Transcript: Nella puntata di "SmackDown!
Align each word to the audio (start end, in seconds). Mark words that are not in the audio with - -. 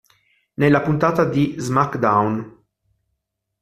Nella 0.55 0.81
puntata 0.81 1.25
di 1.25 1.53
"SmackDown! 1.59 2.57